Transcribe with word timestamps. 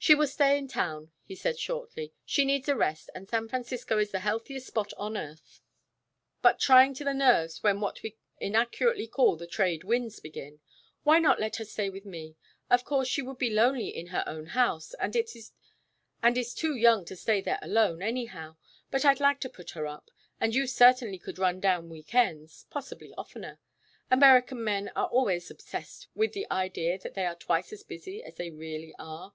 "She 0.00 0.14
will 0.14 0.28
stay 0.28 0.56
in 0.56 0.68
town," 0.68 1.10
he 1.24 1.34
said 1.34 1.58
shortly. 1.58 2.14
"She 2.24 2.44
needs 2.44 2.68
a 2.68 2.76
rest, 2.76 3.10
and 3.16 3.28
San 3.28 3.48
Francisco 3.48 3.98
is 3.98 4.10
the 4.12 4.20
healthiest 4.20 4.68
spot 4.68 4.92
on 4.96 5.16
earth." 5.16 5.60
"But 6.40 6.60
trying 6.60 6.94
to 6.94 7.04
the 7.04 7.12
nerves 7.12 7.64
when 7.64 7.80
what 7.80 8.02
we 8.02 8.16
inaccurately 8.38 9.06
call 9.08 9.36
the 9.36 9.48
trade 9.48 9.82
winds 9.82 10.20
begin. 10.20 10.60
Why 11.02 11.18
not 11.18 11.40
let 11.40 11.56
her 11.56 11.64
stay 11.64 11.90
with 11.90 12.06
me? 12.06 12.36
Of 12.70 12.84
course 12.84 13.08
she 13.08 13.22
would 13.22 13.38
be 13.38 13.50
lonely 13.50 13.88
in 13.88 14.06
her 14.06 14.22
own 14.26 14.46
house, 14.46 14.94
and 15.00 15.14
is 15.16 16.54
too 16.54 16.76
young 16.76 17.04
to 17.06 17.16
stay 17.16 17.40
there 17.40 17.58
alone 17.60 18.00
anyhow, 18.00 18.56
but 18.92 19.04
I'd 19.04 19.20
like 19.20 19.40
to 19.40 19.50
put 19.50 19.70
her 19.72 19.86
up, 19.86 20.10
and 20.40 20.54
you 20.54 20.68
certainly 20.68 21.18
could 21.18 21.38
run 21.40 21.58
down 21.58 21.90
week 21.90 22.14
ends 22.14 22.66
possibly 22.70 23.12
oftener. 23.18 23.58
American 24.12 24.62
men 24.62 24.90
are 24.94 25.08
always 25.08 25.50
obsessed 25.50 26.06
with 26.14 26.32
the 26.32 26.46
idea 26.52 26.98
that 27.00 27.14
they 27.14 27.26
are 27.26 27.34
twice 27.34 27.72
as 27.72 27.82
busy 27.82 28.22
as 28.22 28.36
they 28.36 28.50
really 28.50 28.94
are." 28.98 29.34